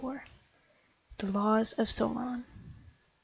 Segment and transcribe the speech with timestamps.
[0.03, 0.19] XXXIV.
[1.19, 2.45] THE LAWS OF SOLON.